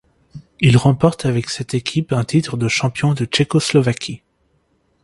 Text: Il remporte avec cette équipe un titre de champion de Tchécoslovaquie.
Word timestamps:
Il 0.61 0.77
remporte 0.77 1.27
avec 1.27 1.51
cette 1.51 1.75
équipe 1.75 2.11
un 2.11 2.23
titre 2.23 2.57
de 2.57 2.67
champion 2.67 3.13
de 3.13 3.25
Tchécoslovaquie. 3.25 4.23